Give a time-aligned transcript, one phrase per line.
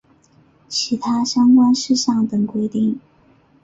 [0.67, 2.99] 其他相关事项等规定